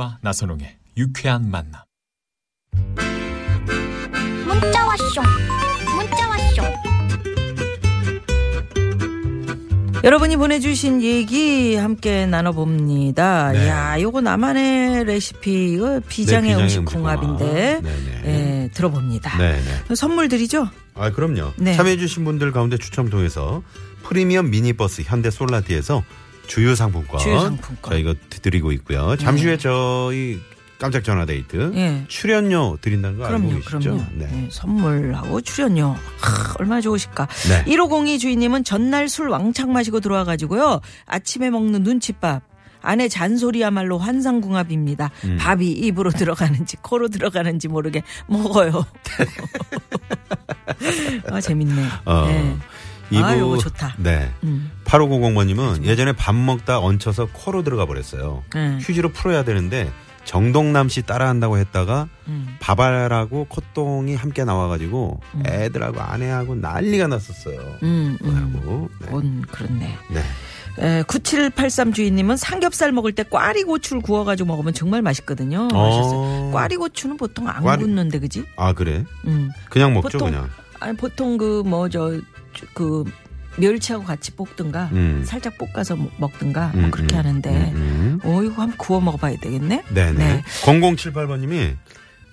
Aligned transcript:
김미화 0.00 0.18
나선홍의 0.22 0.78
유쾌한 0.96 1.50
만남. 1.50 1.82
문자 4.46 4.86
왔쇼 4.86 5.20
문자 5.94 6.28
왔쇼 6.28 6.62
여러분이 10.02 10.38
보내주신 10.38 11.02
얘기 11.02 11.76
함께 11.76 12.24
나눠봅니다. 12.24 13.52
네. 13.52 13.68
야, 13.68 14.00
요거 14.00 14.22
나만의 14.22 15.04
레시피, 15.04 15.74
이거 15.74 16.00
비장의 16.08 16.08
비장의 16.08 16.54
음식 16.54 16.78
음식 16.78 16.94
궁합인데, 16.94 17.80
궁합. 17.82 17.82
네네. 17.82 18.22
예, 18.24 18.70
들어봅니다. 18.72 19.36
네네. 19.36 19.94
선물 19.94 20.30
드리죠? 20.30 20.70
아, 20.94 21.10
그럼요. 21.10 21.52
네. 21.58 21.74
참여해주신 21.74 22.24
분들 22.24 22.52
가운데 22.52 22.78
추첨 22.78 23.10
통해서 23.10 23.62
프리미엄 24.02 24.48
미니버스 24.48 25.02
현대 25.04 25.30
솔라티에서 25.30 26.02
주유 26.50 26.74
상품권. 26.74 27.20
주유 27.20 27.40
상품권. 27.40 27.92
저희가 27.92 28.14
드리고 28.42 28.72
있고요. 28.72 29.14
잠시 29.16 29.44
후에 29.46 29.56
저희 29.56 30.40
깜짝 30.80 31.04
전화 31.04 31.24
데이트. 31.24 31.70
예. 31.76 32.04
출연료 32.08 32.76
드린다는 32.80 33.18
거 33.18 33.26
알고 33.26 33.38
그럼요, 33.38 33.56
계시죠? 33.58 33.78
그럼요. 33.78 34.04
네. 34.14 34.28
예, 34.32 34.48
선물하고 34.50 35.40
출연료. 35.42 35.94
하, 36.20 36.54
얼마나 36.58 36.80
좋으실까. 36.80 37.28
네. 37.48 37.64
1502 37.70 38.18
주인님은 38.18 38.64
전날 38.64 39.08
술 39.08 39.28
왕창 39.28 39.72
마시고 39.72 40.00
들어와 40.00 40.24
가지고요. 40.24 40.80
아침에 41.06 41.50
먹는 41.50 41.84
눈칫밥. 41.84 42.42
아내 42.82 43.08
잔소리야말로 43.08 43.98
환상궁합입니다. 43.98 45.10
음. 45.24 45.36
밥이 45.38 45.70
입으로 45.70 46.10
들어가는지 46.10 46.78
코로 46.78 47.08
들어가는지 47.08 47.68
모르게 47.68 48.02
먹어요. 48.26 48.84
아 51.30 51.40
재밌네. 51.40 51.84
어. 52.06 52.26
네. 52.26 52.56
이부- 53.10 53.24
아, 53.24 53.38
요거 53.38 53.58
좋다. 53.58 53.94
네. 53.98 54.30
음. 54.44 54.70
8500번님은 54.84 55.84
예전에 55.84 56.12
밥 56.12 56.34
먹다 56.34 56.78
얹혀서 56.78 57.28
코로 57.32 57.62
들어가 57.62 57.86
버렸어요. 57.86 58.42
네. 58.54 58.78
휴지로 58.80 59.10
풀어야 59.10 59.44
되는데 59.44 59.90
정동남 60.24 60.88
씨 60.88 61.02
따라한다고 61.02 61.58
했다가 61.58 62.08
음. 62.28 62.56
밥알하고 62.60 63.46
콧똥이 63.48 64.14
함께 64.14 64.44
나와가지고 64.44 65.20
애들하고 65.46 66.00
아내하고 66.00 66.54
난리가 66.54 67.06
났었어요. 67.08 67.58
음, 67.82 68.16
음. 68.22 68.52
그거하고. 68.52 68.90
네. 69.00 69.08
온 69.10 69.42
그렇네. 69.50 69.96
네. 70.10 70.22
에, 70.78 71.02
9783 71.02 71.92
주인님은 71.92 72.36
삼겹살 72.36 72.92
먹을 72.92 73.12
때 73.12 73.24
꽈리 73.24 73.64
고추를 73.64 74.02
구워가지고 74.02 74.46
먹으면 74.46 74.72
정말 74.72 75.02
맛있거든요. 75.02 75.68
어. 75.72 76.50
꽈리 76.54 76.76
고추는 76.76 77.16
보통 77.16 77.48
안 77.48 77.62
꽈리- 77.64 77.80
굽는데 77.82 78.20
그지? 78.20 78.44
아 78.56 78.72
그래? 78.72 79.04
음. 79.26 79.50
그냥 79.68 79.92
먹죠 79.94 80.18
보통 80.18 80.30
그냥. 80.30 80.48
아니 80.78 80.96
보통 80.96 81.36
그 81.36 81.62
뭐 81.66 81.88
저 81.90 82.20
그 82.74 83.04
멸치하고 83.56 84.04
같이 84.04 84.30
볶든가 84.36 84.90
음. 84.92 85.22
살짝 85.24 85.54
볶아서 85.58 85.96
먹- 85.96 86.10
먹든가 86.18 86.72
음, 86.74 86.80
뭐 86.82 86.90
그렇게 86.90 87.16
음, 87.16 87.18
하는데 87.18 87.50
음, 87.50 87.74
음. 87.74 88.20
어 88.24 88.42
이거 88.42 88.62
한번 88.62 88.76
구워 88.78 89.00
먹어봐야 89.00 89.36
되겠네. 89.40 89.82
네네. 89.92 90.12
네. 90.12 90.42
0078번님이 90.62 91.76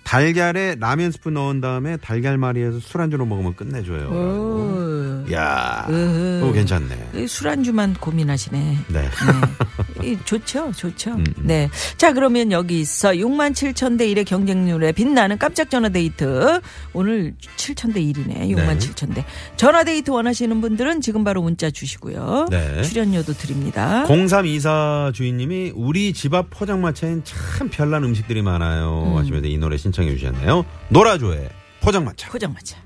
달걀에 0.03 0.75
라면 0.79 1.11
스프 1.11 1.27
넣은 1.29 1.59
다음에 1.59 1.97
달걀말이에서 1.97 2.79
술안주로 2.79 3.25
먹으면 3.25 3.55
끝내줘요. 3.57 4.07
오. 4.07 5.25
야. 5.33 5.83
그거 5.87 6.51
괜찮네. 6.53 7.09
이 7.15 7.27
술안주만 7.27 7.95
고민하시네. 7.95 8.77
네. 8.87 9.01
네. 9.01 9.09
이 10.03 10.17
좋죠, 10.25 10.71
좋죠. 10.73 11.11
음, 11.11 11.23
음. 11.37 11.43
네. 11.43 11.69
자, 11.97 12.13
그러면 12.13 12.51
여기서 12.51 13.11
6만 13.11 13.53
7천 13.53 13.97
대 13.97 14.07
1의 14.07 14.25
경쟁률에 14.25 14.91
빛나는 14.91 15.37
깜짝 15.37 15.69
전화 15.69 15.89
데이트. 15.89 16.59
오늘 16.93 17.33
7천 17.57 17.93
대 17.93 18.01
1이네. 18.01 18.49
6만 18.49 18.67
네. 18.67 18.77
7천 18.79 19.13
대. 19.15 19.25
전화 19.55 19.83
데이트 19.83 20.11
원하시는 20.11 20.61
분들은 20.61 21.01
지금 21.01 21.23
바로 21.23 21.41
문자 21.41 21.69
주시고요. 21.69 22.47
네. 22.49 22.81
출연료도 22.83 23.33
드립니다. 23.33 24.05
0324 24.07 25.11
주인님이 25.13 25.71
우리 25.75 26.13
집 26.13 26.33
앞 26.33 26.49
포장마차엔 26.49 27.23
참 27.23 27.69
별난 27.69 28.03
음식들이 28.03 28.41
많아요. 28.41 29.11
음. 29.13 29.17
하시면서 29.17 29.47
이 29.47 29.57
노래 29.57 29.77
신청해 29.77 30.15
주셨네요. 30.15 30.65
노라조의 30.89 31.49
포장마차. 31.81 32.29
포장마차. 32.29 32.77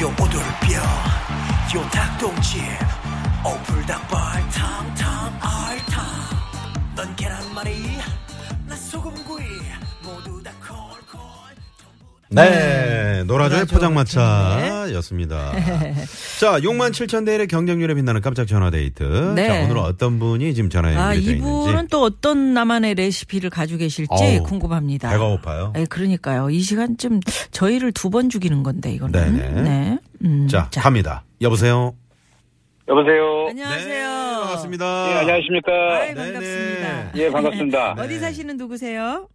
요 0.00 0.08
오돌뼈 0.12 0.76
요 1.76 1.88
닭똥집 1.92 2.62
오불 3.44 3.79
네, 12.32 13.24
노라조의 13.26 13.60
노라조 13.66 13.74
포장마차였습니다. 13.74 15.52
자, 16.38 16.60
6만 16.60 16.92
7천 16.92 17.26
대일의 17.26 17.48
경쟁률에 17.48 17.94
빛나는 17.94 18.20
깜짝 18.20 18.46
전화 18.46 18.70
데이트. 18.70 19.02
네. 19.34 19.48
자, 19.48 19.54
오늘은 19.64 19.80
어떤 19.82 20.18
분이 20.20 20.54
지금 20.54 20.70
전화에 20.70 20.94
아, 20.96 21.14
연결되어 21.14 21.34
이분은 21.34 21.68
있는지. 21.70 21.88
또 21.90 22.02
어떤 22.02 22.54
나만의 22.54 22.94
레시피를 22.94 23.50
가지고 23.50 23.78
계실지 23.78 24.08
어우, 24.12 24.42
궁금합니다. 24.44 25.10
배가 25.10 25.26
고파요. 25.26 25.72
예, 25.76 25.84
그러니까요. 25.86 26.50
이 26.50 26.60
시간쯤 26.60 27.20
저희를 27.50 27.92
두 27.92 28.10
번 28.10 28.28
죽이는 28.28 28.62
건데, 28.64 28.92
이거는. 28.92 29.12
네네. 29.34 29.62
네. 29.62 29.98
음, 30.24 30.48
자, 30.48 30.68
갑니다. 30.74 31.22
여보세요. 31.40 31.94
여보세요. 32.88 33.46
안녕하세요. 33.50 34.08
네, 34.08 34.40
반갑습니다. 34.40 34.84
예, 35.10 35.14
안녕하십니까. 35.18 35.72
아이. 36.00 36.14
반갑습니다. 36.14 37.10
예, 37.16 37.30
반갑습니다. 37.30 37.94
네. 37.94 38.02
어디 38.02 38.18
사시는 38.18 38.56
누구세요? 38.56 39.28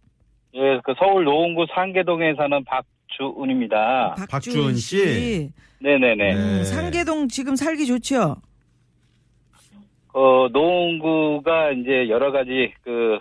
예, 0.54 0.80
그 0.84 0.94
서울 0.98 1.24
노원구 1.24 1.66
상계동에 1.74 2.34
사는 2.36 2.64
박주은입니다. 2.64 4.16
박주은 4.30 4.74
씨. 4.76 5.50
네네네. 5.80 6.14
네. 6.16 6.34
음, 6.34 6.64
상계동 6.64 7.28
지금 7.28 7.56
살기 7.56 7.86
좋죠? 7.86 8.36
어, 10.14 10.48
노원구가 10.50 11.72
이제 11.72 12.08
여러 12.08 12.32
가지 12.32 12.72
그, 12.82 13.18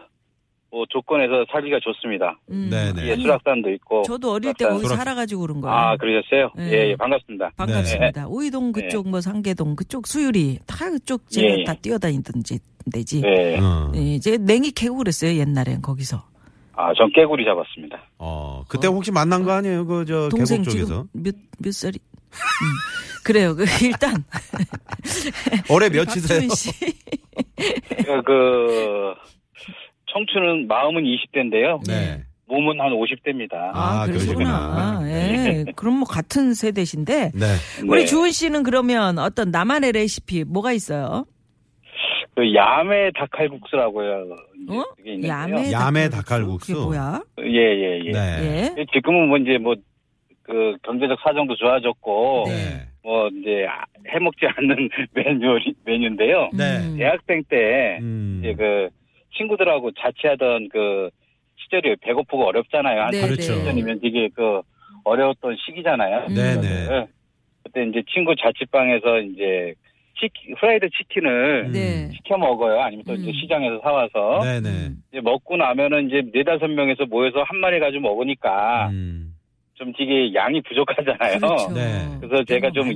뭐 0.72 0.86
조건에서 0.90 1.46
살기가 1.52 1.80
좋습니다. 1.82 2.40
음. 2.52 2.70
네네. 2.72 3.06
예, 3.08 3.16
수락산도 3.18 3.70
있고. 3.74 4.04
저도 4.04 4.32
어릴 4.32 4.54
때. 4.54 4.66
거기 4.66 4.86
수락- 4.86 4.98
살아가지고 4.98 5.42
그런 5.42 5.60
거예요. 5.62 5.76
아, 5.76 5.98
그러셨어요? 5.98 6.52
네. 6.56 6.72
예, 6.72 6.90
예, 6.92 6.96
반갑습니다. 6.96 7.52
반갑습니다. 7.58 8.28
오이동 8.30 8.72
그쪽, 8.72 9.10
뭐 9.10 9.20
상계동 9.20 9.76
그쪽, 9.76 10.08
수유리 10.08 10.60
다 10.66 10.90
그쪽 10.90 11.24
예, 11.38 11.60
예. 11.60 11.64
다 11.66 11.74
뛰어다니던지 11.74 12.60
데지. 12.94 13.22
네. 13.22 13.60
어. 13.60 13.92
예, 13.96 14.00
이제 14.00 14.38
냉이 14.38 14.72
캐고 14.72 14.98
그랬어요 14.98 15.38
옛날엔 15.38 15.82
거기서. 15.82 16.24
아, 16.78 16.94
전 16.98 17.10
깨구리 17.14 17.46
잡았습니다. 17.46 17.98
어, 18.20 18.64
그때 18.68 18.88
혹시 18.88 19.12
만난 19.12 19.44
거 19.44 19.52
아니에요? 19.52 19.86
그, 19.86 20.06
저, 20.06 20.30
동생 20.30 20.62
계곡 20.62 20.72
쪽에서. 20.72 21.06
지금 21.14 21.24
몇 21.24 21.36
몇 21.60 21.74
살이? 21.74 22.00
음. 22.32 22.68
그래요. 23.24 23.56
그 23.56 23.66
일단 23.84 24.24
올해 25.72 25.90
몇이세요? 25.90 26.48
박주은 26.48 26.50
씨. 26.50 26.72
그, 28.26 29.14
청춘은, 30.14 30.68
마음은 30.68 31.04
20대인데요. 31.04 31.86
네. 31.88 32.24
몸은 32.48 32.80
한 32.80 32.92
50대입니다. 32.92 33.54
아, 33.74 34.04
아, 34.04 34.06
그러시구나. 34.06 35.00
예. 35.06 35.66
그럼 35.76 35.96
뭐 35.96 36.08
같은 36.08 36.54
세대신데 36.54 37.32
네. 37.34 37.46
우리 37.88 38.02
네. 38.02 38.06
주은 38.06 38.32
씨는 38.32 38.62
그러면 38.64 39.18
어떤 39.18 39.50
나만의 39.50 39.94
레시피 39.94 40.44
뭐가 40.44 40.72
있어요? 40.72 41.26
그 42.36 42.54
야매 42.54 43.12
닭칼국수라고요. 43.12 44.36
어? 44.70 44.84
야매 45.26 45.72
야매. 45.72 46.10
그게 46.10 46.74
뭐야? 46.86 47.22
예, 47.40 47.46
예, 47.46 48.00
예. 48.06 48.12
네. 48.12 48.76
예. 48.78 48.86
지금은 48.94 49.30
뭐 49.30 49.38
이제 49.38 49.58
뭐, 49.58 49.76
그 50.44 50.76
경제적 50.84 51.18
사정도 51.24 51.56
좋아졌고, 51.56 52.44
네. 52.48 52.88
뭐 53.04 53.30
이제 53.30 53.66
해먹지 54.10 54.46
않는 54.48 54.90
메뉴, 55.16 55.60
메뉴인데요. 55.86 56.50
네. 56.54 56.78
음. 56.86 56.98
대학생 56.98 57.42
때, 57.50 58.00
음. 58.02 58.42
이제 58.44 58.54
그 58.54 58.90
친구들하고 59.38 59.92
자취하던 59.98 60.70
그 60.70 61.10
시절이 61.64 61.96
배고프고 62.02 62.48
어렵잖아요. 62.48 63.02
한 63.02 63.12
네, 63.12 63.22
30년 63.22 63.28
그렇죠. 63.28 63.64
전이면 63.64 64.02
되게 64.02 64.30
그 64.36 64.62
어려웠던 65.06 65.56
시기잖아요. 65.66 66.28
네네. 66.28 66.62
네. 66.62 67.08
그때 67.64 67.84
이제 67.86 68.04
친구 68.14 68.36
자취방에서 68.36 69.20
이제 69.22 69.74
치킨, 70.20 70.56
프라이드 70.56 70.90
치킨을 70.90 71.72
네. 71.72 72.10
시켜 72.12 72.38
먹어요. 72.38 72.82
아니면 72.82 73.04
또 73.08 73.14
이제 73.14 73.28
음. 73.28 73.34
시장에서 73.34 73.80
사와서. 73.82 74.44
네네. 74.44 74.92
이제 75.12 75.22
먹고 75.22 75.58
나면은 75.58 76.08
이제 76.08 76.22
네다섯 76.34 76.70
명에서 76.70 77.06
모여서 77.06 77.44
한 77.44 77.58
마리 77.58 77.80
가지고 77.80 78.04
먹으니까 78.04 78.90
음. 78.90 79.36
좀 79.76 79.92
되게 79.98 80.34
양이 80.34 80.62
부족하잖아요. 80.62 81.40
그렇죠. 81.40 81.74
네. 81.74 82.18
그래서 82.22 82.44
제가 82.46 82.72
좀. 82.72 82.90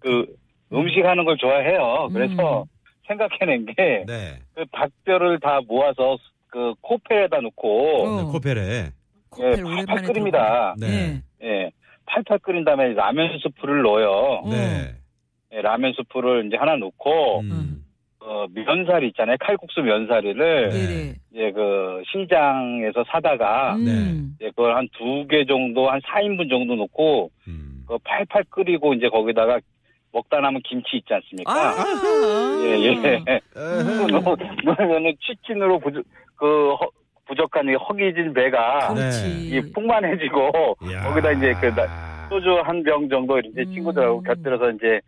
그 0.00 0.26
음식 0.72 1.04
하는 1.04 1.24
걸 1.24 1.36
좋아해요. 1.36 2.08
그래서 2.12 2.64
생각해낸 3.06 3.66
게, 3.66 4.04
네. 4.06 4.38
그 4.54 4.64
닭뼈를 4.72 5.38
다 5.40 5.60
모아서 5.68 6.16
그 6.48 6.72
코펠에다 6.80 7.40
놓고, 7.40 8.06
어. 8.06 8.22
네, 8.22 8.30
코펠에. 8.30 8.90
코펠 9.28 9.58
예, 9.58 9.62
팔팔 9.62 10.02
끓입니다. 10.02 10.74
네. 10.78 10.86
네. 10.88 11.22
예. 11.42 11.70
팔팔 12.06 12.38
끓인 12.40 12.64
다음에 12.64 12.92
라면 12.94 13.38
스프를 13.38 13.82
넣어요. 13.82 14.42
네. 14.50 14.94
예, 15.54 15.60
라면 15.60 15.92
스프를 15.96 16.46
이제 16.46 16.56
하나 16.56 16.76
넣고, 16.76 17.40
음. 17.40 17.84
어, 18.20 18.46
면사리 18.54 19.08
있잖아요. 19.08 19.36
칼국수 19.40 19.80
면사리를, 19.82 20.68
네. 20.70 21.14
이제 21.32 21.50
그 21.52 22.02
시장에서 22.10 23.04
사다가, 23.08 23.74
음. 23.76 24.34
이제 24.36 24.48
그걸 24.50 24.76
한 24.76 24.88
두 24.92 25.26
개 25.28 25.44
정도, 25.44 25.90
한 25.90 26.00
4인분 26.00 26.48
정도 26.48 26.74
넣고, 26.76 27.30
음. 27.48 27.84
그 27.86 27.98
팔팔 28.04 28.44
끓이고 28.48 28.94
이제 28.94 29.08
거기다가 29.08 29.58
먹다 30.12 30.40
남은 30.40 30.60
김치 30.64 30.96
있지 30.98 31.12
않습니까? 31.12 31.52
아. 31.52 32.60
예, 32.64 32.78
예. 32.80 33.22
에헤. 33.26 33.40
그러면은 34.64 35.14
치킨으로 35.20 35.78
부족, 35.80 36.04
그, 36.36 36.74
허- 36.74 36.88
부족한 37.26 37.68
이 37.68 37.74
허기진 37.74 38.32
배가 38.34 38.92
그렇지. 38.94 39.48
이 39.50 39.60
풍만해지고, 39.72 40.76
이야. 40.90 41.02
거기다 41.04 41.32
이제 41.32 41.52
그 41.60 41.74
나- 41.74 42.26
소주 42.28 42.60
한 42.64 42.82
병 42.82 43.08
정도 43.08 43.38
이제 43.40 43.62
음. 43.62 43.74
친구들하고 43.74 44.22
곁들여서 44.22 44.70
이제 44.72 45.00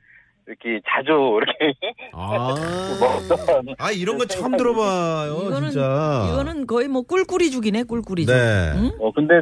이렇게 0.47 0.81
자주 0.87 1.13
이렇게 1.13 1.75
아. 2.13 2.55
먹던. 3.01 3.75
아, 3.79 3.91
이런 3.91 4.19
거 4.19 4.27
처음 4.27 4.57
들어봐요, 4.57 5.49
이거는 5.49 5.71
진짜. 5.71 6.29
이거는 6.31 6.67
거의 6.67 6.89
뭐 6.89 7.03
꿀꿀이 7.03 7.51
죽이네 7.51 7.85
꿀꿀이 7.85 8.27
죽. 8.27 8.33
네. 8.33 8.73
응? 8.77 8.91
어, 9.01 9.11
근데 9.13 9.41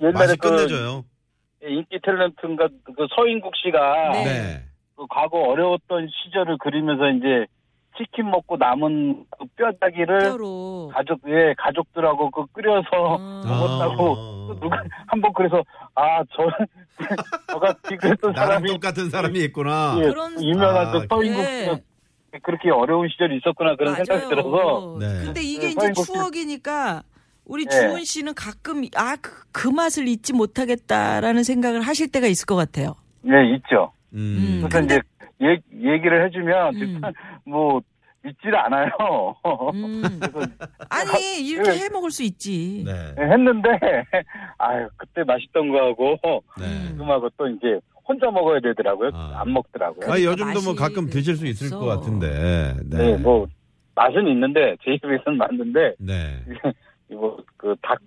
옛날에 0.00 0.12
맛이 0.12 0.36
그 0.36 0.48
끝내줘요. 0.48 1.04
인기 1.62 1.98
탤런트인가 2.00 2.68
그 2.84 3.06
서인국 3.14 3.54
씨가 3.56 4.10
네. 4.12 4.24
네. 4.24 4.64
그 4.96 5.06
과거 5.08 5.38
어려웠던 5.40 6.08
시절을 6.08 6.58
그리면서 6.58 7.08
이제 7.10 7.46
치킨 7.96 8.30
먹고 8.30 8.56
남은 8.56 9.24
그 9.30 9.44
뼈다귀를 9.56 10.18
뼈로. 10.20 10.90
가족 10.94 11.20
예 11.28 11.54
가족들하고 11.58 12.30
그 12.30 12.46
끓여서 12.52 12.86
아. 13.18 13.42
먹었다고 13.46 14.16
아. 14.16 14.60
누가 14.60 14.82
한 15.06 15.20
번 15.20 15.32
그래서 15.34 15.62
아저 15.94 16.26
저가 17.52 17.72
그랬던 17.82 18.32
나랑 18.32 18.46
사람이 18.48 18.68
똑같은 18.72 19.10
사람이 19.10 19.38
있구나. 19.44 19.96
예, 19.98 20.02
그런- 20.08 20.42
유명한 20.42 20.86
아, 20.86 20.92
그 20.92 21.06
서인국 21.08 21.42
네. 21.42 21.64
씨가 21.64 21.78
그렇게 22.42 22.70
어려운 22.70 23.08
시절이 23.08 23.38
있었구나 23.38 23.74
그런 23.76 23.94
생각이 23.96 24.28
들어서 24.28 24.96
네. 25.00 25.06
근데 25.24 25.40
이게 25.42 25.66
네, 25.66 25.70
이제 25.72 25.80
서인국 25.80 26.06
씨- 26.06 26.12
추억이니까 26.12 27.02
우리 27.44 27.64
네. 27.64 27.70
주은 27.70 28.04
씨는 28.04 28.34
가끔 28.34 28.84
아 28.96 29.16
그 29.52 29.66
맛을 29.68 30.06
잊지 30.06 30.32
못하겠다라는 30.32 31.42
생각을 31.42 31.80
하실 31.82 32.06
때가 32.10 32.28
있을 32.28 32.46
것 32.46 32.54
같아요. 32.54 32.94
예 33.26 33.54
있죠. 33.56 33.92
음. 34.14 34.60
그래서 34.62 34.68
근데- 34.78 34.94
이제 34.94 35.02
얘, 35.42 35.92
얘기를 35.94 36.24
해주면 36.26 36.74
음. 36.76 37.00
뭐 37.50 37.80
믿질 38.22 38.54
않아요. 38.54 38.90
음. 39.74 40.02
그래서 40.20 40.40
아니 40.88 41.40
이렇게 41.46 41.70
네. 41.70 41.78
해 41.84 41.88
먹을 41.88 42.10
수 42.10 42.22
있지. 42.22 42.84
네. 42.86 43.14
했는데 43.18 43.68
아유 44.58 44.88
그때 44.96 45.24
맛있던 45.24 45.70
거하고 45.70 46.18
네. 46.58 46.88
지금하고 46.88 47.30
또 47.36 47.48
이제 47.48 47.80
혼자 48.06 48.30
먹어야 48.30 48.60
되더라고요. 48.60 49.10
아. 49.14 49.40
안 49.40 49.52
먹더라고요. 49.52 50.12
아, 50.12 50.20
요즘도 50.20 50.62
뭐 50.64 50.74
가끔 50.74 51.08
드실 51.08 51.36
수 51.36 51.46
있을 51.46 51.66
없어. 51.68 51.78
것 51.78 51.86
같은데. 51.86 52.74
네. 52.84 52.98
네. 52.98 53.16
뭐 53.16 53.46
맛은 53.94 54.26
있는데 54.28 54.76
제 54.84 54.92
입에서는 54.92 55.38
맞는데 55.38 55.94
네. 55.98 56.42
이거 57.10 57.38
그 57.56 57.74
닭 57.82 57.98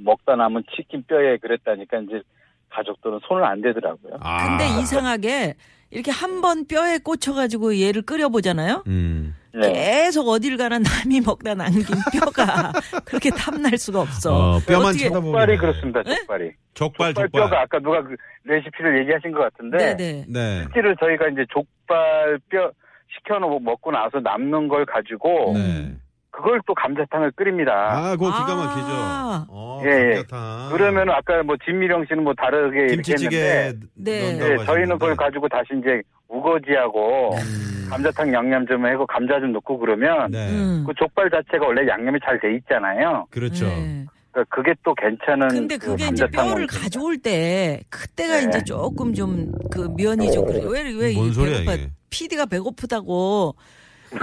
먹다 0.00 0.36
남은 0.36 0.62
치킨 0.76 1.02
뼈에 1.08 1.38
그랬다니까 1.38 1.98
이제 1.98 2.22
가족들은 2.70 3.18
손을 3.26 3.44
안 3.44 3.60
대더라고요. 3.60 4.16
아. 4.20 4.48
근데 4.48 4.80
이상하게 4.80 5.54
이렇게 5.90 6.10
한 6.10 6.40
번 6.40 6.66
뼈에 6.66 6.98
꽂혀가지고 6.98 7.80
얘를 7.80 8.02
끓여보잖아요. 8.02 8.84
음. 8.86 9.34
네. 9.54 9.72
계속 9.72 10.28
어딜 10.28 10.56
가나 10.56 10.78
남이 10.78 11.20
먹다 11.24 11.54
남긴 11.54 11.82
뼈가 12.12 12.70
그렇게 13.04 13.30
탐날 13.30 13.76
수가 13.78 14.00
없어. 14.02 14.56
어, 14.56 14.58
뼈만 14.60 14.88
어떻게- 14.88 15.08
쳐다보면. 15.08 15.32
족발이 15.32 15.56
그렇습니다. 15.58 16.02
족발이. 16.04 16.50
족발, 16.74 17.14
족발 17.14 17.28
족발. 17.28 17.30
뼈가 17.42 17.60
아까 17.62 17.78
누가 17.80 18.02
그 18.02 18.14
레시피를 18.44 19.00
얘기하신 19.00 19.32
것 19.32 19.40
같은데 19.40 19.96
네네. 19.96 20.24
네. 20.28 20.62
실제로 20.64 20.94
저희가 21.00 21.28
이제 21.28 21.44
족발 21.52 22.38
뼈 22.50 22.70
시켜놓고 23.16 23.58
먹고 23.60 23.90
나서 23.90 24.20
남는 24.20 24.68
걸 24.68 24.84
가지고 24.86 25.54
네. 25.56 25.96
그걸 26.30 26.60
또 26.66 26.74
감자탕을 26.74 27.32
끓입니다. 27.32 27.72
아, 27.72 28.10
그거 28.10 28.26
기가 28.26 28.52
아. 28.52 28.54
막히죠. 28.56 29.46
어, 29.50 29.82
예, 29.84 29.88
예. 29.88 30.14
감자탕. 30.22 30.68
그러면 30.72 31.10
아까 31.10 31.42
뭐 31.42 31.56
진미령 31.64 32.04
씨는 32.08 32.22
뭐 32.24 32.34
다르게 32.34 32.78
이렇게 32.80 32.94
김치찌개 32.96 33.36
했는데 33.42 33.86
네. 33.96 34.22
넣는다고 34.22 34.50
네, 34.50 34.64
저희는 34.66 34.88
그걸 34.98 35.10
하셨는데. 35.12 35.16
가지고 35.24 35.48
다시 35.48 35.66
이제 35.80 36.02
우거지하고 36.28 37.34
음. 37.34 37.86
감자탕 37.90 38.32
양념 38.32 38.66
좀 38.66 38.84
하고 38.84 39.06
감자 39.06 39.40
좀 39.40 39.52
넣고 39.52 39.78
그러면 39.78 40.30
네. 40.30 40.48
음. 40.50 40.84
그 40.86 40.92
족발 40.94 41.30
자체가 41.30 41.66
원래 41.66 41.86
양념이 41.88 42.18
잘 42.24 42.38
돼 42.40 42.54
있잖아요. 42.56 43.26
그렇죠. 43.30 43.66
네. 43.66 44.04
그러니까 44.30 44.54
그게 44.54 44.74
또 44.84 44.94
괜찮은 44.94 45.48
근데 45.48 45.76
그 45.78 45.86
그게 45.88 46.04
이제 46.04 46.24
감자탕 46.26 46.30
뼈를 46.32 46.50
원리입니다. 46.52 46.78
가져올 46.80 47.18
때 47.18 47.80
그때가 47.88 48.40
네. 48.40 48.46
이제 48.48 48.62
조금 48.64 49.12
좀 49.14 49.50
그 49.72 49.88
면이 49.96 50.30
좀 50.32 50.46
그래. 50.46 50.60
왜왜 50.62 51.14
뭔 51.14 51.32
소리야, 51.32 51.58
배고파 51.58 51.74
이게. 51.74 51.90
PD가 52.10 52.46
배고프다고 52.46 53.54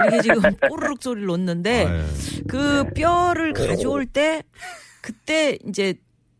이게 0.08 0.20
지금 0.22 0.40
꼬르륵 0.70 1.02
소리를 1.02 1.26
놓는데 1.26 1.84
아, 1.86 1.96
예. 1.98 2.04
그 2.48 2.84
뼈를 2.94 3.52
가져올 3.52 4.06
때 4.06 4.42
그때 5.00 5.58
이제 5.68 5.94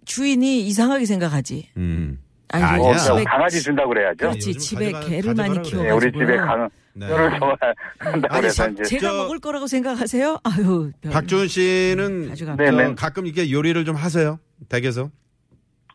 주인이 0.04 0.60
이상하게 0.66 1.04
생각하지. 1.04 1.70
음. 1.76 2.18
아니, 2.48 2.62
아니야. 2.62 2.88
어, 2.90 2.96
집에 2.96 3.24
강아지 3.24 3.60
준다고 3.60 3.88
그래야죠. 3.90 4.16
그렇지 4.18 4.54
집에 4.54 4.92
가져가- 4.92 5.08
개를 5.08 5.34
많이 5.34 5.56
가져가라 5.56 5.62
네, 5.62 5.70
키워가지고. 5.70 5.96
우리 5.96 6.12
집에 6.26 6.36
강 6.36 6.70
네. 6.94 7.08
뼈를 7.08 7.38
좋아한다고 7.38 8.34
아니, 8.34 8.40
그래서 8.40 8.54
자- 8.64 8.68
이제 8.70 8.82
제가 8.84 9.08
저- 9.10 9.16
먹을 9.16 9.38
거라고 9.40 9.66
생각하세요? 9.66 10.38
아유. 10.44 10.92
뼈. 11.00 11.10
박주은 11.10 11.48
씨는 11.48 12.28
가져가. 12.28 12.56
네, 12.56 12.66
저 12.66 12.72
네. 12.72 12.94
가끔 12.94 13.26
이렇게 13.26 13.50
요리를 13.50 13.84
좀 13.84 13.96
하세요? 13.96 14.38
댁에서? 14.68 15.10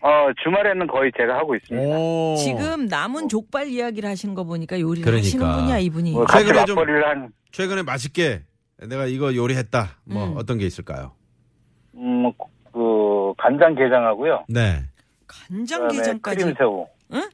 어, 0.04 0.10
주말에는 0.44 0.88
거의 0.88 1.12
제가 1.18 1.36
하고 1.38 1.56
있습니다. 1.56 1.88
오. 1.98 2.36
지금 2.38 2.88
남은 2.88 3.30
족발 3.30 3.68
이야기를 3.68 4.10
하시는 4.10 4.34
거 4.36 4.44
보니까 4.44 4.80
요리를 4.80 5.06
그러니까. 5.06 5.26
하시는 5.26 5.52
분이야 5.56 5.78
이분이. 5.78 6.12
뭐 6.12 6.26
같이 6.26 6.44
최근에 6.46 6.66
좀- 6.66 6.76
맞벌이를 6.76 7.08
한 7.08 7.30
최근에 7.52 7.84
맛있게 7.84 8.44
내가 8.88 9.06
이거 9.06 9.36
요리했다. 9.36 9.90
뭐 10.06 10.26
음. 10.26 10.34
어떤 10.38 10.58
게 10.58 10.66
있을까요? 10.66 11.12
음, 11.96 12.32
그 12.72 13.34
간장게장하고요. 13.38 14.46
네. 14.48 14.84
간장게장까지. 15.28 16.38
크림새우. 16.44 16.88
응? 17.14 17.30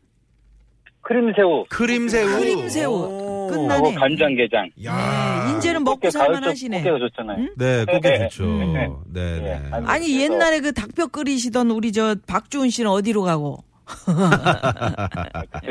크림새우. 1.01 1.65
크림새우. 1.69 2.39
크림새우. 2.39 2.91
오. 2.91 3.47
끝나네. 3.49 3.93
간장게장. 3.95 4.69
야. 4.83 5.45
네, 5.51 5.57
이제는 5.57 5.83
먹고 5.83 5.95
꽃게 5.97 6.11
살만 6.11 6.43
하시네. 6.43 6.79
꽃게가 6.79 6.99
좋잖아요. 6.99 7.37
응? 7.39 7.49
네, 7.57 7.85
고기 7.85 8.01
네. 8.09 8.27
좋죠. 8.27 8.43
음. 8.43 8.73
네, 8.73 8.87
네. 9.13 9.39
네. 9.39 9.69
아니 9.71 10.07
그래서- 10.07 10.21
옛날에 10.33 10.59
그 10.59 10.73
닭뼈 10.73 11.07
끓이시던 11.07 11.71
우리 11.71 11.91
저 11.93 12.15
박주은 12.27 12.69
씨는 12.69 12.89
어디로 12.91 13.21
가고? 13.23 13.63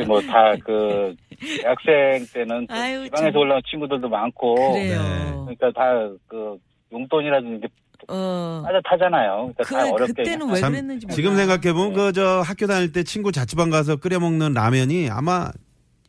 뭐 0.07 0.21
다 0.23 0.57
그 0.65 1.15
대학생 1.63 2.27
때는 2.33 2.67
또 2.67 2.75
아유, 2.75 3.05
지방에서 3.05 3.33
참. 3.33 3.41
올라온 3.41 3.63
친구들도 3.69 4.09
많고 4.09 4.55
그래요. 4.73 5.47
그러니까 5.47 5.71
다 5.73 6.09
그 6.29 6.57
용돈이라든지 6.93 7.67
어. 8.09 8.63
빠듯하잖아요. 8.65 9.53
그러니까 9.57 9.65
그 9.65 9.93
어렵게 9.93 10.13
그때는 10.23 10.49
왜 10.51 10.61
참, 10.61 10.73
그랬는지. 10.73 11.07
지금 11.09 11.35
생각해 11.37 11.73
보면 11.73 11.93
그저 11.95 12.41
학교 12.45 12.67
다닐 12.67 12.93
때 12.93 13.03
친구 13.03 13.33
자취방 13.33 13.71
가서 13.71 13.97
끓여 13.97 14.21
먹는 14.21 14.53
라면이 14.55 15.09
아마 15.11 15.51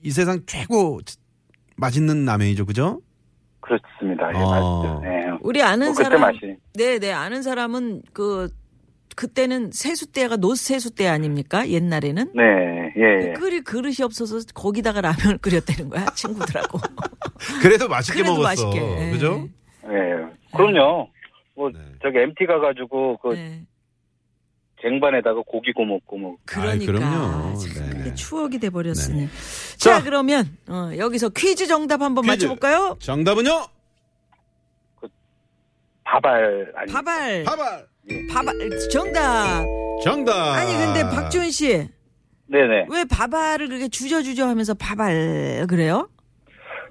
이 0.03 0.11
세상 0.11 0.41
최고 0.45 0.99
맛있는 1.77 2.25
라면이죠, 2.25 2.65
그죠? 2.65 3.01
그렇습니다. 3.61 4.29
예, 4.33 4.37
어. 4.37 4.49
맞죠. 4.49 4.99
네. 5.03 5.37
우리 5.41 5.61
아는 5.63 5.87
뭐 5.87 5.93
사람 5.95 6.21
맛이. 6.21 6.55
네, 6.75 6.99
네. 6.99 7.11
아는 7.11 7.41
사람은 7.41 8.03
그 8.13 8.49
그때는 9.17 9.71
세수대가 9.73 10.35
노세수대 10.35 11.07
아닙니까? 11.07 11.67
옛날에는. 11.67 12.33
네, 12.35 12.43
예, 12.97 13.29
예. 13.29 13.33
끓일 13.33 13.63
그릇이 13.63 13.95
없어서 14.03 14.37
거기다가 14.53 15.01
라면을 15.01 15.39
끓였다는 15.39 15.89
거야 15.89 16.05
친구들하고. 16.13 16.77
그래도 17.63 17.87
맛있게 17.89 18.21
그래도 18.21 18.35
먹었어. 18.37 18.67
맛있게. 18.67 19.11
그죠? 19.11 19.49
예. 19.85 20.55
그럼요. 20.55 21.09
뭐 21.55 21.71
네. 21.71 21.79
저기 22.03 22.19
MT 22.19 22.45
가가지고 22.45 23.17
그 23.17 23.29
네. 23.33 23.63
쟁반에다가 24.83 25.41
고기 25.47 25.73
구워 25.73 25.87
먹고 25.87 26.17
뭐 26.19 26.35
그러니까 26.45 26.73
아이, 26.73 26.85
그럼요. 26.85 27.55
참 27.57 27.73
네네. 27.73 27.97
그게 28.03 28.13
추억이 28.13 28.59
돼 28.59 28.69
버렸으니. 28.69 29.27
자. 29.77 29.97
자, 29.97 30.03
그러면 30.03 30.45
어, 30.69 30.91
여기서 30.95 31.29
퀴즈 31.29 31.65
정답 31.65 32.03
한번 32.03 32.21
퀴즈. 32.23 32.45
맞춰볼까요? 32.45 32.97
정답은요? 32.99 33.65
밥알 36.03 36.71
아니 36.75 36.93
바발. 36.93 37.43
바발. 37.43 37.87
바발 38.31 38.53
정답. 38.91 39.65
정답. 40.03 40.53
아니 40.55 40.73
근데 40.73 41.03
박주은 41.03 41.51
씨. 41.51 41.87
네네. 42.49 42.85
왜 42.89 43.03
바발을 43.05 43.67
그렇게 43.67 43.87
주저주저 43.89 44.47
하면서 44.47 44.73
바발 44.73 45.65
그래요? 45.67 46.07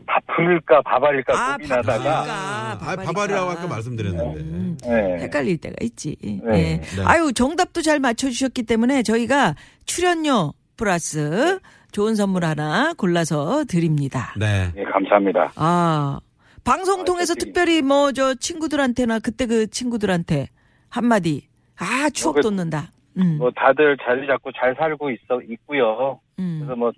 밥풀일까 0.06 0.82
밥알일까 0.82 1.32
아, 1.35 1.56
고민하다가 1.56 1.99
밥풀일까. 1.99 2.32
아. 2.32 2.78
바발이라고 3.06 3.50
아까 3.50 3.66
말씀드렸는데. 3.66 4.40
음, 4.40 4.78
네. 4.85 5.18
헷갈릴 5.25 5.58
때가 5.58 5.76
있지. 5.80 6.16
네. 6.23 6.40
네. 6.44 6.80
네. 6.80 7.02
아유, 7.04 7.32
정답도 7.32 7.82
잘 7.82 7.99
맞춰주셨기 7.99 8.64
때문에 8.64 9.02
저희가 9.02 9.56
출연료 9.87 10.52
플러스 10.76 11.58
좋은 11.90 12.14
선물 12.14 12.44
하나 12.44 12.92
골라서 12.96 13.64
드립니다. 13.66 14.35
네. 14.38 14.70
예, 14.76 14.85
감사합니다. 14.85 15.52
아, 15.56 16.20
방송 16.62 17.00
아, 17.00 17.04
통해서 17.04 17.28
솔직히. 17.28 17.52
특별히 17.52 17.80
뭐 17.82 18.12
저 18.12 18.35
친구들한테나 18.35 19.18
그때 19.20 19.46
그 19.46 19.66
친구들한테 19.70 20.49
한마디. 20.90 21.43
아, 21.78 22.09
추억 22.11 22.37
그- 22.37 22.40
돋는다. 22.43 22.90
음. 23.19 23.38
뭐 23.38 23.50
다들 23.50 23.97
자리 23.99 24.26
잡고 24.26 24.52
잘 24.52 24.75
살고 24.75 25.11
있어 25.11 25.40
있고요. 25.43 26.21
음. 26.38 26.59
그래서 26.61 26.76
뭐 26.76 26.93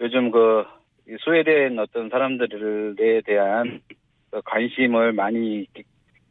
요즘 0.00 0.30
그 0.30 0.64
스웨덴 1.24 1.78
어떤 1.78 2.08
사람들에 2.10 3.20
대한 3.24 3.80
그 4.30 4.40
관심을 4.44 5.12
많이 5.12 5.66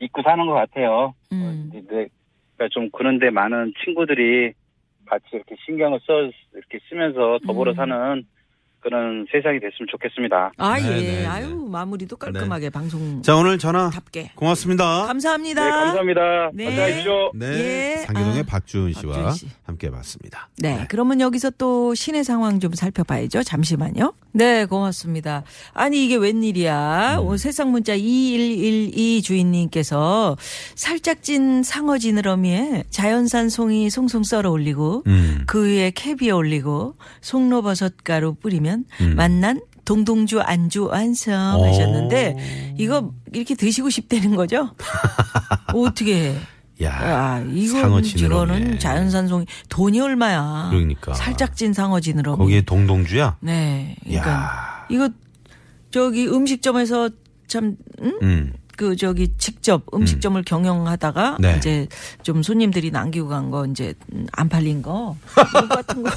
잊고 0.01 0.21
사는 0.21 0.45
것 0.45 0.53
같아요. 0.53 1.13
음. 1.31 1.69
근데 1.71 2.07
그러니까 2.57 2.67
좀 2.71 2.89
그런데 2.91 3.29
많은 3.29 3.73
친구들이 3.83 4.53
같이 5.05 5.25
이렇게 5.33 5.55
신경을 5.65 5.99
써 6.05 6.13
이렇게 6.53 6.79
쓰면서 6.89 7.39
더불어 7.45 7.71
음. 7.71 7.75
사는 7.75 8.23
그런 8.85 9.25
세상이 9.31 9.59
됐으면 9.59 9.87
좋겠습니다. 9.89 10.51
아, 10.57 10.77
네, 10.79 10.87
예. 10.87 11.01
네, 11.01 11.19
네. 11.21 11.25
아유, 11.25 11.67
마무리도 11.71 12.17
깔끔하게 12.17 12.69
방송 12.69 13.19
자, 13.23 13.35
오늘 13.35 13.57
전화 13.57 13.89
답게. 13.89 14.29
고맙습니다. 14.35 15.07
감사합니다. 15.07 15.65
네, 15.65 15.71
감사합니다. 15.71 16.21
네. 16.53 16.65
감사하십시오. 16.65 17.31
네. 17.33 17.47
예. 17.47 17.95
상계동의 18.05 18.41
아, 18.41 18.43
박주은 18.47 18.93
씨와 18.93 19.13
박주은 19.15 19.31
씨. 19.31 19.47
함께 19.63 19.89
봤습니다. 19.89 20.49
네, 20.59 20.85
그러면 20.87 21.19
여기서 21.19 21.49
또 21.57 21.95
시내 21.95 22.21
상황 22.21 22.59
좀 22.59 22.73
살펴봐야죠. 22.73 23.41
잠시만요. 23.41 24.13
네, 24.35 24.65
고맙습니다. 24.65 25.43
아니, 25.73 26.03
이게 26.03 26.17
웬일이야. 26.17 27.19
음. 27.19 27.25
오늘 27.25 27.37
세상 27.37 27.71
문자 27.71 27.95
2112 27.95 29.21
주인님께서 29.21 30.35
살짝 30.75 31.23
찐 31.23 31.63
상어 31.63 31.97
지느러미에 31.97 32.83
자연산 32.89 33.47
송이 33.47 33.89
송송 33.89 34.23
썰어 34.23 34.49
올리고 34.49 35.03
음. 35.07 35.43
그 35.47 35.65
위에 35.69 35.91
캐비어 35.91 36.35
올리고 36.35 36.95
송로버섯 37.21 38.03
가루 38.03 38.33
뿌리면 38.33 38.83
음. 38.99 39.15
맛난 39.15 39.61
동동주 39.85 40.41
안주 40.41 40.87
완성 40.87 41.63
하셨는데 41.63 42.75
이거 42.77 43.13
이렇게 43.31 43.55
드시고 43.55 43.89
싶다는 43.89 44.35
거죠? 44.35 44.71
어떻게 45.73 46.31
해? 46.31 46.35
야, 46.83 46.91
아, 46.93 47.39
상어 47.39 47.49
이거는 47.51 48.03
지느러미에. 48.03 48.57
이거는 48.57 48.79
자연산 48.79 49.27
송이 49.27 49.45
돈이 49.69 49.99
얼마야? 49.99 50.67
그러니까. 50.71 51.13
살짝 51.13 51.55
찐 51.55 51.71
상어 51.73 51.99
지느러미. 51.99 52.37
거기에 52.37 52.61
동동주야? 52.61 53.37
네. 53.39 53.95
그러니까 54.03 54.31
야. 54.31 54.85
이거 54.89 55.09
저기 55.91 56.27
음식점에서 56.27 57.09
참 57.47 57.77
응? 58.01 58.19
음. 58.21 58.53
그 58.77 58.95
저기 58.95 59.29
직접 59.37 59.83
음식점을 59.93 60.41
경영하다가 60.43 61.37
네. 61.39 61.55
이제 61.57 61.87
좀 62.23 62.43
손님들이 62.43 62.91
남기고 62.91 63.27
간 63.29 63.45
거 63.51 63.65
이제 63.65 63.93
음, 64.13 64.25
안 64.31 64.49
팔린 64.49 64.81
거 64.81 65.15
이거 65.49 65.67
같은 65.75 66.03
거 66.03 66.09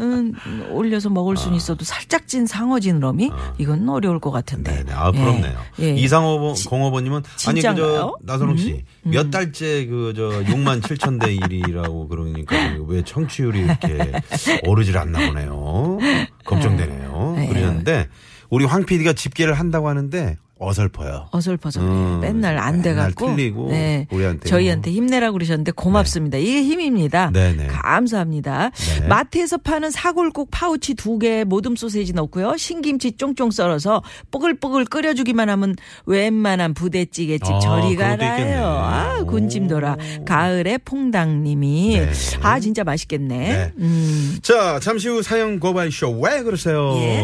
음, 0.00 0.32
올려서 0.70 1.08
먹을 1.10 1.36
수는 1.36 1.56
있어도 1.56 1.84
살짝 1.84 2.26
찐 2.28 2.46
상어 2.46 2.80
지느러미 2.80 3.30
이건 3.58 3.88
어려울 3.88 4.20
것 4.20 4.30
같은데. 4.30 4.74
네네. 4.84 4.92
아, 4.92 5.10
예. 5.14 5.18
부럽네요. 5.18 5.58
예. 5.80 5.94
이상호 5.94 6.54
공호버님은 6.68 7.22
아니 7.46 7.60
그저? 7.62 8.16
나선홍 8.22 8.56
씨 8.58 8.84
음. 9.06 9.10
몇 9.10 9.30
달째 9.30 9.86
그 9.86 10.12
저 10.16 10.22
6만 10.44 10.80
7천 10.82 11.20
대 11.20 11.34
1이라고 11.36 12.08
그러니까 12.08 12.56
왜 12.86 13.02
청취율이 13.02 13.60
이렇게 13.60 14.12
오르질 14.66 14.96
않나 14.98 15.26
보네요. 15.26 15.98
걱정되네요. 16.44 17.34
네. 17.36 17.48
그러는데 17.48 18.08
우리 18.50 18.64
황 18.64 18.84
PD가 18.84 19.12
집계를 19.12 19.54
한다고 19.54 19.88
하는데 19.88 20.36
어설퍼요. 20.58 21.28
어설퍼서 21.32 21.80
음, 21.80 22.20
맨날 22.22 22.56
안 22.56 22.80
돼갖고 22.80 23.26
틀리고 23.26 23.68
네. 23.70 24.06
우리한테 24.10 24.48
저희한테 24.48 24.90
뭐. 24.90 24.96
힘내라고 24.96 25.34
그러셨는데 25.34 25.72
고맙습니다. 25.72 26.38
이게 26.38 26.62
힘입니다. 26.62 27.30
네네. 27.30 27.66
감사합니다. 27.66 28.70
네. 29.00 29.06
마트에서 29.06 29.58
파는 29.58 29.90
사골국 29.90 30.48
파우치 30.50 30.94
두 30.94 31.18
개 31.18 31.44
모듬 31.44 31.76
소세지 31.76 32.12
넣고요. 32.14 32.56
신김치 32.56 33.12
쫑쫑 33.12 33.50
썰어서 33.50 34.02
뽀글뽀글 34.30 34.84
끓여주기만 34.86 35.48
하면 35.50 35.74
웬만한 36.06 36.74
부대찌개집 36.74 37.54
아, 37.54 37.58
저리. 37.60 37.96
가라요. 37.96 38.64
아 38.66 39.22
군침 39.24 39.66
돌아. 39.68 39.96
가을의 40.26 40.78
퐁당님이 40.84 41.98
네. 42.00 42.10
아 42.42 42.60
진짜 42.60 42.82
맛있겠네. 42.84 43.36
네. 43.38 43.72
음. 43.78 44.38
자, 44.42 44.78
잠시 44.80 45.08
후 45.08 45.22
사연 45.22 45.58
고발쇼 45.60 46.20
왜 46.20 46.42
그러세요? 46.42 46.94
예. 46.96 47.22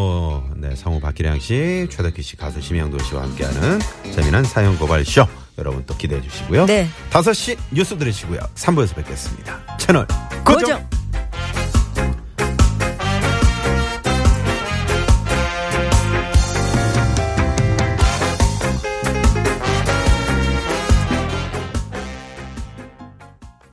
네, 0.73 0.77
성우 0.77 1.01
박기량 1.01 1.39
씨, 1.39 1.87
최덕기 1.91 2.23
씨, 2.23 2.35
가수 2.35 2.63
심영도 2.63 2.99
씨와 2.99 3.25
함께하는 3.25 3.79
재미난 4.15 4.43
사연 4.43 4.79
고발 4.79 5.05
쇼. 5.05 5.27
여러분 5.59 5.85
또 5.87 5.95
기대해 5.99 6.23
주시고요. 6.23 6.65
네. 6.65 6.89
5시 7.11 7.59
뉴스 7.71 7.99
들으시고요. 7.99 8.41
3부에서 8.55 8.95
뵙겠습니다. 8.97 9.77
채널 9.77 10.07
고정. 10.47 10.61
고정. 10.61 11.02